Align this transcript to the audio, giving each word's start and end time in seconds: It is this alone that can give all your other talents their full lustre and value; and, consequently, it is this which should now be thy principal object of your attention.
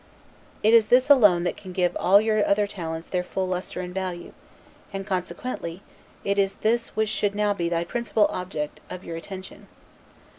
It 0.63 0.73
is 0.73 0.87
this 0.87 1.11
alone 1.11 1.43
that 1.43 1.55
can 1.55 1.73
give 1.73 1.95
all 1.99 2.19
your 2.19 2.43
other 2.43 2.65
talents 2.65 3.07
their 3.07 3.21
full 3.21 3.47
lustre 3.47 3.81
and 3.81 3.93
value; 3.93 4.33
and, 4.91 5.05
consequently, 5.05 5.83
it 6.23 6.39
is 6.39 6.55
this 6.55 6.95
which 6.95 7.07
should 7.07 7.35
now 7.35 7.53
be 7.53 7.69
thy 7.69 7.83
principal 7.83 8.25
object 8.31 8.79
of 8.89 9.03
your 9.05 9.15
attention. 9.15 9.67